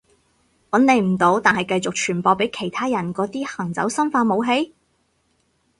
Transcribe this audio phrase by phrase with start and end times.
[0.71, 4.73] 搵你唔到但係繼續傳播畀其他人嗰啲行走生化武器？